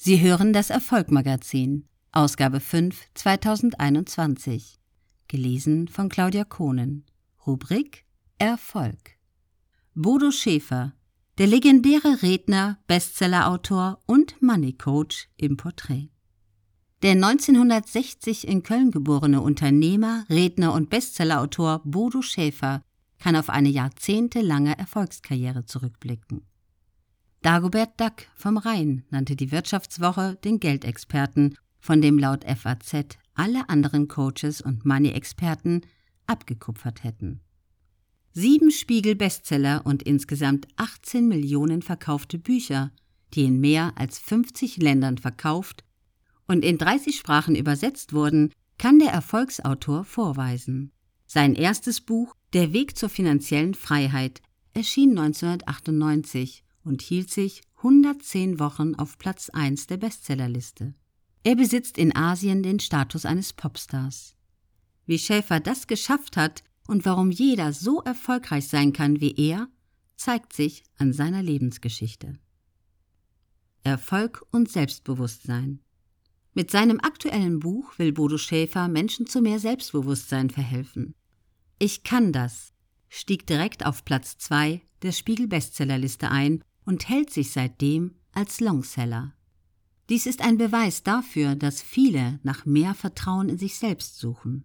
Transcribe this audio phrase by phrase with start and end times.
[0.00, 4.78] Sie hören das Erfolgmagazin, Ausgabe 5 2021.
[5.26, 7.04] Gelesen von Claudia Kohnen.
[7.44, 8.04] Rubrik
[8.38, 9.18] Erfolg.
[9.96, 10.92] Bodo Schäfer,
[11.38, 16.10] der legendäre Redner, Bestsellerautor und Money Coach im Porträt.
[17.02, 22.82] Der 1960 in Köln geborene Unternehmer, Redner und Bestsellerautor Bodo Schäfer
[23.18, 26.47] kann auf eine jahrzehntelange Erfolgskarriere zurückblicken.
[27.42, 34.08] Dagobert Duck vom Rhein nannte die Wirtschaftswoche den Geldexperten, von dem laut FAZ alle anderen
[34.08, 35.82] Coaches und Money-Experten
[36.26, 37.40] abgekupfert hätten.
[38.32, 42.90] Sieben Spiegel-Bestseller und insgesamt 18 Millionen verkaufte Bücher,
[43.34, 45.84] die in mehr als 50 Ländern verkauft
[46.48, 50.92] und in 30 Sprachen übersetzt wurden, kann der Erfolgsautor vorweisen.
[51.26, 54.40] Sein erstes Buch Der Weg zur finanziellen Freiheit
[54.72, 60.94] erschien 1998 und hielt sich 110 Wochen auf Platz 1 der Bestsellerliste.
[61.44, 64.34] Er besitzt in Asien den Status eines Popstars.
[65.06, 69.68] Wie Schäfer das geschafft hat und warum jeder so erfolgreich sein kann wie er,
[70.16, 72.38] zeigt sich an seiner Lebensgeschichte.
[73.84, 75.80] Erfolg und Selbstbewusstsein.
[76.54, 81.14] Mit seinem aktuellen Buch will Bodo Schäfer Menschen zu mehr Selbstbewusstsein verhelfen.
[81.78, 82.72] Ich kann das
[83.08, 89.34] stieg direkt auf Platz 2 der Spiegel Bestsellerliste ein und hält sich seitdem als Longseller.
[90.08, 94.64] Dies ist ein Beweis dafür, dass viele nach mehr Vertrauen in sich selbst suchen.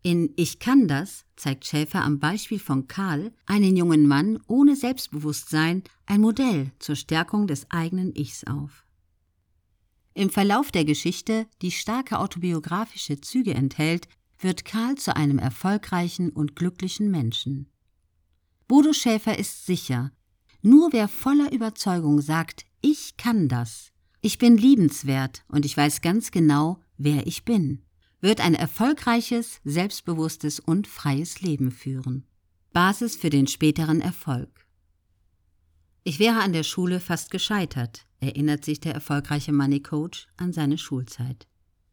[0.00, 5.82] In Ich kann das zeigt Schäfer am Beispiel von Karl einen jungen Mann ohne Selbstbewusstsein
[6.06, 8.86] ein Modell zur Stärkung des eigenen Ichs auf.
[10.14, 14.06] Im Verlauf der Geschichte, die starke autobiografische Züge enthält,
[14.38, 17.68] wird Karl zu einem erfolgreichen und glücklichen Menschen.
[18.68, 20.12] Bodo Schäfer ist sicher,
[20.62, 26.30] nur wer voller Überzeugung sagt, ich kann das, ich bin liebenswert und ich weiß ganz
[26.30, 27.82] genau, wer ich bin,
[28.20, 32.26] wird ein erfolgreiches, selbstbewusstes und freies Leben führen.
[32.72, 34.66] Basis für den späteren Erfolg.
[36.04, 40.78] Ich wäre an der Schule fast gescheitert, erinnert sich der erfolgreiche Money Coach an seine
[40.78, 41.46] Schulzeit.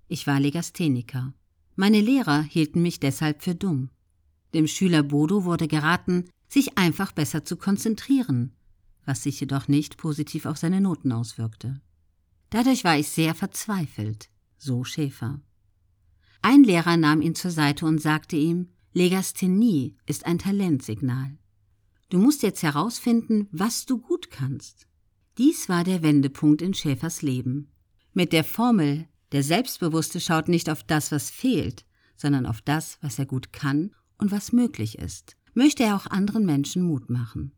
[0.08, 1.34] Ich war Legastheniker.
[1.76, 3.90] Meine Lehrer hielten mich deshalb für dumm.
[4.54, 8.54] Dem Schüler Bodo wurde geraten, sich einfach besser zu konzentrieren,
[9.08, 11.82] was sich jedoch nicht positiv auf seine Noten auswirkte.
[12.50, 15.42] Dadurch war ich sehr verzweifelt, so Schäfer.
[16.42, 21.38] Ein Lehrer nahm ihn zur Seite und sagte ihm, Legasthenie ist ein Talentsignal.
[22.10, 24.88] Du musst jetzt herausfinden, was du gut kannst.
[25.38, 27.72] Dies war der Wendepunkt in Schäfers Leben.
[28.14, 31.86] Mit der Formel, der Selbstbewusste schaut nicht auf das, was fehlt,
[32.16, 36.46] sondern auf das, was er gut kann und was möglich ist, möchte er auch anderen
[36.46, 37.52] Menschen Mut machen.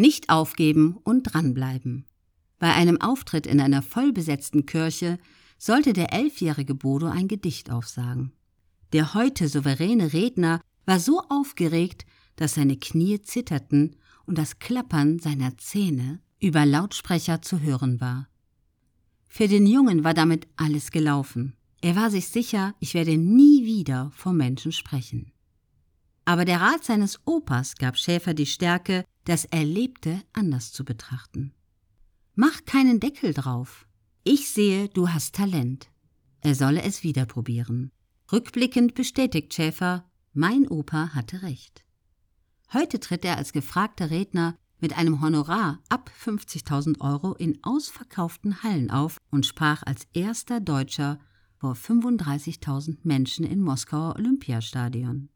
[0.00, 2.06] Nicht aufgeben und dranbleiben.
[2.58, 5.18] Bei einem Auftritt in einer vollbesetzten Kirche
[5.58, 8.32] sollte der elfjährige Bodo ein Gedicht aufsagen.
[8.94, 12.06] Der heute souveräne Redner war so aufgeregt,
[12.36, 13.94] dass seine Knie zitterten
[14.24, 18.26] und das Klappern seiner Zähne über Lautsprecher zu hören war.
[19.28, 21.56] Für den Jungen war damit alles gelaufen.
[21.82, 25.32] Er war sich sicher, ich werde nie wieder vor Menschen sprechen.
[26.24, 31.52] Aber der Rat seines Opas gab Schäfer die Stärke, das Erlebte anders zu betrachten.
[32.34, 33.86] Mach keinen Deckel drauf.
[34.24, 35.90] Ich sehe, du hast Talent.
[36.40, 37.90] Er solle es wieder probieren.
[38.32, 41.84] Rückblickend bestätigt Schäfer, mein Opa hatte recht.
[42.72, 48.90] Heute tritt er als gefragter Redner mit einem Honorar ab 50.000 Euro in ausverkauften Hallen
[48.90, 51.18] auf und sprach als erster Deutscher
[51.56, 55.29] vor 35.000 Menschen im Moskauer Olympiastadion.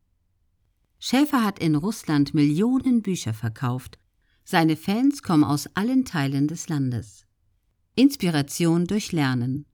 [1.07, 3.99] Schäfer hat in Russland Millionen Bücher verkauft.
[4.43, 7.27] Seine Fans kommen aus allen Teilen des Landes.
[7.95, 9.67] Inspiration durch Lernen.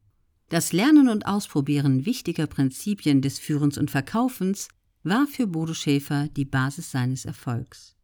[0.49, 4.67] Das Lernen und Ausprobieren wichtiger Prinzipien des Führens und Verkaufens
[5.05, 7.95] war für Bodo Schäfer die Basis seines Erfolgs.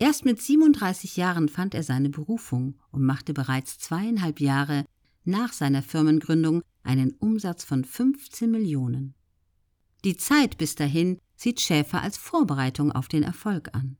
[0.00, 4.86] Erst mit 37 Jahren fand er seine Berufung und machte bereits zweieinhalb Jahre
[5.24, 9.14] nach seiner Firmengründung einen Umsatz von 15 Millionen.
[10.04, 13.96] Die Zeit bis dahin sieht Schäfer als Vorbereitung auf den Erfolg an.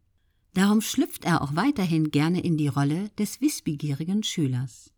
[0.55, 4.91] Darum schlüpft er auch weiterhin gerne in die Rolle des wissbegierigen Schülers.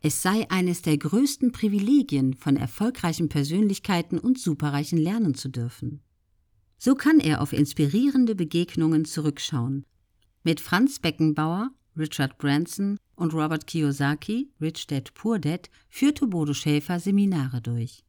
[0.00, 6.00] Es sei eines der größten Privilegien, von erfolgreichen Persönlichkeiten und Superreichen lernen zu dürfen.
[6.78, 9.84] So kann er auf inspirierende Begegnungen zurückschauen.
[10.44, 17.00] Mit Franz Beckenbauer, Richard Branson und Robert Kiyosaki, Rich Dad Poor Dad, führte Bodo Schäfer
[17.00, 18.04] Seminare durch.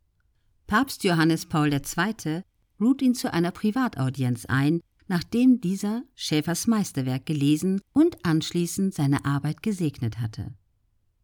[0.67, 2.44] Papst Johannes Paul II
[2.80, 9.62] lud ihn zu einer Privataudienz ein, nachdem dieser Schäfers Meisterwerk gelesen und anschließend seine Arbeit
[9.64, 10.54] gesegnet hatte.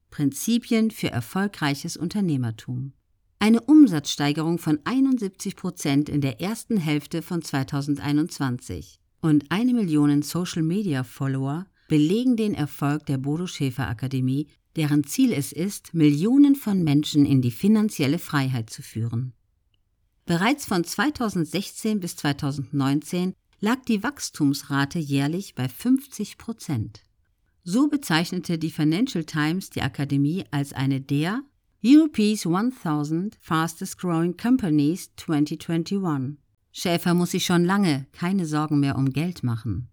[0.10, 2.94] Prinzipien für erfolgreiches Unternehmertum.
[3.40, 11.66] Eine Umsatzsteigerung von 71 Prozent in der ersten Hälfte von 2021 und eine Million Social-Media-Follower
[11.88, 17.42] belegen den Erfolg der Bodo Schäfer Akademie, deren Ziel es ist, Millionen von Menschen in
[17.42, 19.34] die finanzielle Freiheit zu führen.
[20.26, 27.04] Bereits von 2016 bis 2019 lag die Wachstumsrate jährlich bei 50 Prozent.
[27.64, 31.42] So bezeichnete die Financial Times die Akademie als eine der
[31.84, 36.40] Europe's 1000 Fastest Growing Companies 2021.
[36.72, 39.90] Schäfer muss sich schon lange keine Sorgen mehr um Geld machen.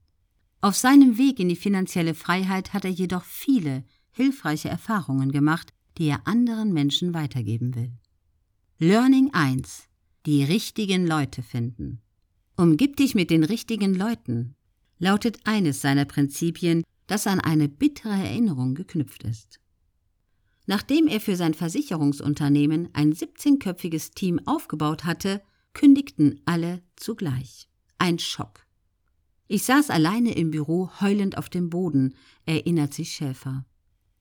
[0.63, 6.09] Auf seinem Weg in die finanzielle Freiheit hat er jedoch viele hilfreiche Erfahrungen gemacht, die
[6.09, 7.93] er anderen Menschen weitergeben will.
[8.79, 9.89] Learning 1.
[10.25, 12.01] Die richtigen Leute finden.
[12.57, 14.55] Umgib dich mit den richtigen Leuten,
[15.01, 19.59] lautet eines seiner Prinzipien, das an eine bittere Erinnerung geknüpft ist.
[20.67, 25.43] Nachdem er für sein Versicherungsunternehmen ein 17-köpfiges Team aufgebaut hatte,
[25.73, 27.69] kündigten alle zugleich.
[27.99, 28.65] Ein Schock.
[29.49, 32.15] Ich saß alleine im Büro heulend auf dem Boden,
[32.47, 33.67] erinnert sich Schäfer.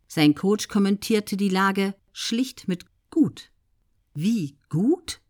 [0.08, 3.52] Sein Coach kommentierte die Lage schlicht mit gut.
[4.16, 5.22] Wie gut?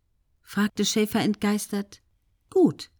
[0.52, 2.02] Fragte Schäfer entgeistert.
[2.50, 2.90] Gut,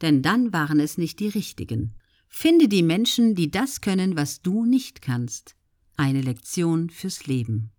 [0.00, 1.96] denn dann waren es nicht die richtigen.
[2.28, 5.56] Finde die Menschen, die das können, was du nicht kannst.
[5.96, 7.72] Eine Lektion fürs Leben.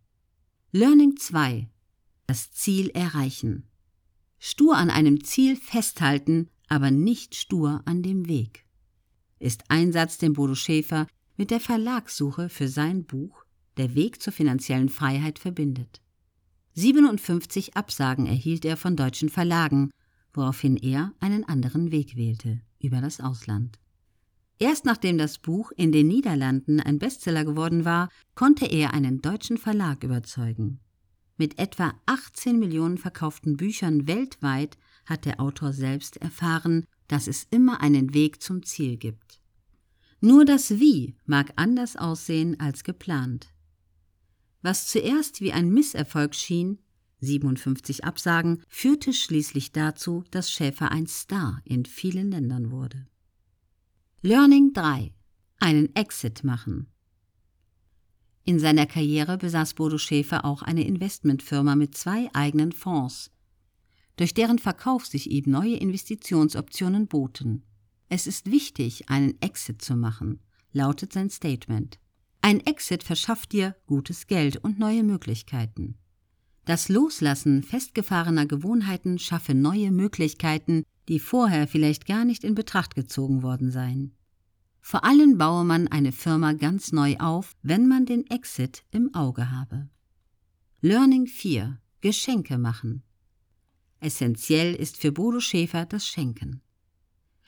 [0.73, 1.69] Learning 2.
[2.27, 3.69] Das Ziel erreichen.
[4.37, 8.65] Stur an einem Ziel festhalten, aber nicht stur an dem Weg.
[9.39, 11.07] Ist ein Satz, den Bodo Schäfer
[11.37, 13.45] mit der Verlagssuche für sein Buch
[13.77, 16.01] Der Weg zur finanziellen Freiheit verbindet.
[16.73, 19.91] 57 Absagen erhielt er von deutschen Verlagen,
[20.33, 23.77] woraufhin er einen anderen Weg wählte, über das Ausland.
[24.57, 29.57] Erst nachdem das Buch in den Niederlanden ein Bestseller geworden war, konnte er einen deutschen
[29.57, 30.79] Verlag überzeugen.
[31.35, 34.77] Mit etwa 18 Millionen verkauften Büchern weltweit
[35.07, 39.41] hat der Autor selbst erfahren, dass es immer einen Weg zum Ziel gibt.
[40.19, 43.50] Nur das Wie mag anders aussehen als geplant.
[44.61, 46.79] Was zuerst wie ein Misserfolg schien,
[47.21, 53.07] 57 Absagen, führte schließlich dazu, dass Schäfer ein Star in vielen Ländern wurde.
[54.21, 55.13] Learning 3.
[55.59, 56.87] Einen Exit machen.
[58.43, 63.31] In seiner Karriere besaß Bodo Schäfer auch eine Investmentfirma mit zwei eigenen Fonds,
[64.17, 67.63] durch deren Verkauf sich ihm neue Investitionsoptionen boten.
[68.09, 70.41] Es ist wichtig, einen Exit zu machen,
[70.73, 71.99] lautet sein Statement.
[72.41, 75.95] Ein Exit verschafft dir gutes Geld und neue Möglichkeiten.
[76.65, 83.43] Das Loslassen festgefahrener Gewohnheiten schaffe neue Möglichkeiten, die vorher vielleicht gar nicht in Betracht gezogen
[83.43, 84.15] worden seien.
[84.81, 89.51] Vor allem baue man eine Firma ganz neu auf, wenn man den Exit im Auge
[89.51, 89.89] habe.
[90.81, 91.79] Learning 4.
[92.01, 93.03] Geschenke machen.
[93.99, 96.61] Essentiell ist für Bodo Schäfer das Schenken.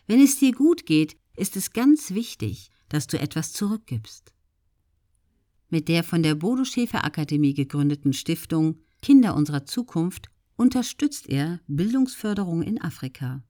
[0.06, 4.34] Wenn es dir gut geht, ist es ganz wichtig, dass du etwas zurückgibst.
[5.73, 12.61] Mit der von der Bodo Schäfer Akademie gegründeten Stiftung Kinder unserer Zukunft unterstützt er Bildungsförderung
[12.61, 13.41] in Afrika.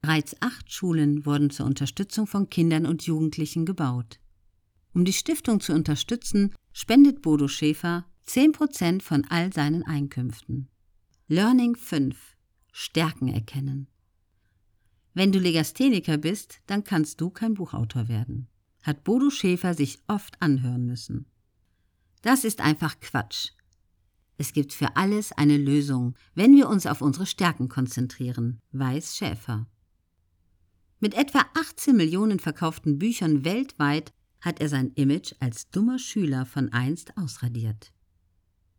[0.00, 4.18] Bereits acht Schulen wurden zur Unterstützung von Kindern und Jugendlichen gebaut.
[4.92, 10.68] Um die Stiftung zu unterstützen, spendet Bodo Schäfer 10% von all seinen Einkünften.
[11.28, 12.16] Learning 5
[12.72, 13.86] Stärken erkennen.
[15.14, 18.48] Wenn du Legastheniker bist, dann kannst du kein Buchautor werden,
[18.82, 21.26] hat Bodo Schäfer sich oft anhören müssen.
[22.22, 23.50] Das ist einfach Quatsch.
[24.38, 29.66] Es gibt für alles eine Lösung, wenn wir uns auf unsere Stärken konzentrieren, weiß Schäfer.
[31.00, 36.72] Mit etwa 18 Millionen verkauften Büchern weltweit hat er sein Image als dummer Schüler von
[36.72, 37.92] einst ausradiert.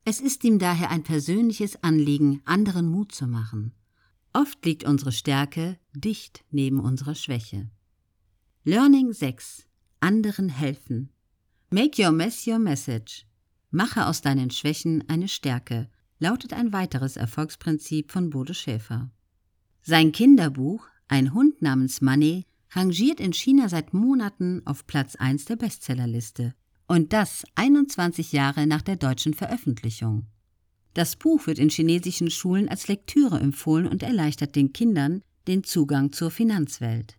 [0.06, 3.74] Es ist ihm daher ein persönliches Anliegen, anderen Mut zu machen.
[4.34, 7.70] Oft liegt unsere Stärke dicht neben unserer Schwäche.
[8.64, 9.68] Learning 6.
[10.00, 11.10] Anderen helfen.
[11.70, 13.26] Make your mess your message.
[13.74, 15.90] Mache aus deinen Schwächen eine Stärke,
[16.20, 19.10] lautet ein weiteres Erfolgsprinzip von Bode Schäfer.
[19.82, 25.56] Sein Kinderbuch Ein Hund namens Money rangiert in China seit Monaten auf Platz 1 der
[25.56, 26.54] Bestsellerliste.
[26.88, 30.28] Und das 21 Jahre nach der deutschen Veröffentlichung.
[30.94, 36.12] Das Buch wird in chinesischen Schulen als Lektüre empfohlen und erleichtert den Kindern den Zugang
[36.12, 37.18] zur Finanzwelt.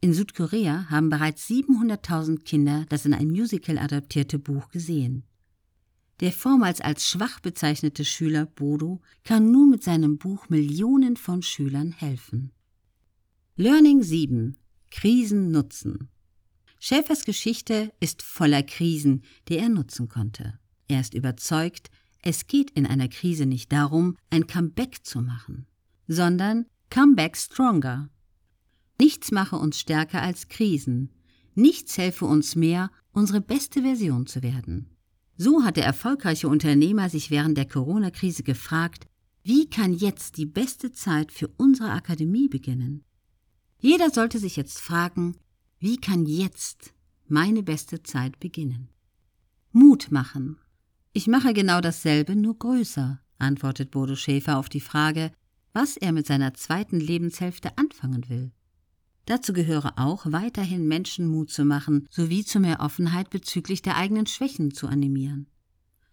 [0.00, 5.22] In Südkorea haben bereits 700.000 Kinder das in ein Musical adaptierte Buch gesehen.
[6.20, 11.92] Der vormals als schwach bezeichnete Schüler Bodo kann nun mit seinem Buch Millionen von Schülern
[11.92, 12.52] helfen.
[13.56, 14.56] Learning 7
[14.90, 16.08] Krisen nutzen.
[16.78, 20.58] Schäfers Geschichte ist voller Krisen, die er nutzen konnte.
[20.86, 21.90] Er ist überzeugt,
[22.22, 25.66] es geht in einer Krise nicht darum, ein Comeback zu machen,
[26.06, 28.08] sondern Comeback stronger.
[29.00, 31.10] Nichts mache uns stärker als Krisen.
[31.54, 34.93] Nichts helfe uns mehr, unsere beste Version zu werden.
[35.36, 39.06] So hat der erfolgreiche Unternehmer sich während der Corona-Krise gefragt,
[39.42, 43.04] wie kann jetzt die beste Zeit für unsere Akademie beginnen?
[43.78, 45.36] Jeder sollte sich jetzt fragen,
[45.78, 46.94] wie kann jetzt
[47.26, 48.88] meine beste Zeit beginnen?
[49.72, 50.58] Mut machen.
[51.12, 55.32] Ich mache genau dasselbe, nur größer, antwortet Bodo Schäfer auf die Frage,
[55.72, 58.52] was er mit seiner zweiten Lebenshälfte anfangen will.
[59.26, 64.26] Dazu gehöre auch, weiterhin Menschen Mut zu machen, sowie zu mehr Offenheit bezüglich der eigenen
[64.26, 65.46] Schwächen zu animieren.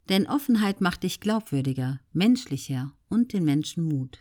[0.09, 4.19] Denn Offenheit macht dich glaubwürdiger, menschlicher und den Menschen Mut.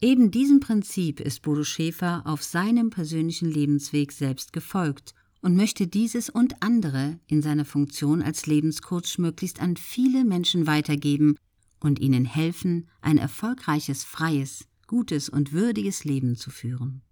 [0.00, 6.28] Eben diesem Prinzip ist Bodo Schäfer auf seinem persönlichen Lebensweg selbst gefolgt und möchte dieses
[6.28, 11.36] und andere in seiner Funktion als Lebenscoach möglichst an viele Menschen weitergeben
[11.80, 17.02] und ihnen helfen, ein erfolgreiches, freies, gutes und würdiges Leben zu führen.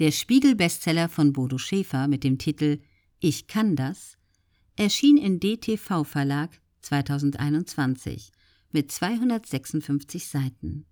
[0.00, 2.80] Der Spiegel-Bestseller von Bodo Schäfer mit dem Titel
[3.20, 4.18] Ich kann das
[4.74, 8.32] erschien in DTV Verlag 2021
[8.72, 10.86] mit 256 Seiten.